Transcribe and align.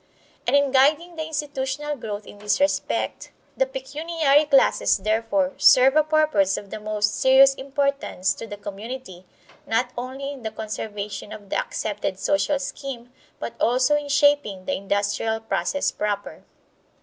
And 0.47 0.55
in 0.55 0.71
guiding 0.71 1.15
the 1.15 1.27
institutional 1.27 1.95
growth 1.95 2.25
in 2.25 2.39
this 2.39 2.59
respect, 2.59 3.31
the 3.55 3.67
pecuniary 3.67 4.45
classes, 4.45 4.97
therefore, 4.97 5.53
serve 5.57 5.95
a 5.95 6.01
purpose 6.03 6.57
of 6.57 6.71
the 6.71 6.79
most 6.79 7.13
serious 7.13 7.53
importance 7.53 8.33
to 8.33 8.47
the 8.47 8.57
community, 8.57 9.25
not 9.67 9.91
only 9.95 10.31
in 10.31 10.41
the 10.41 10.49
conservation 10.49 11.31
of 11.31 11.51
the 11.51 11.57
accepted 11.59 12.17
social 12.17 12.57
scheme, 12.57 13.13
but 13.39 13.53
also 13.61 13.95
in 13.95 14.09
shaping 14.09 14.65
the 14.65 14.73
industrial 14.73 15.39
process 15.39 15.91
proper. 15.91 16.45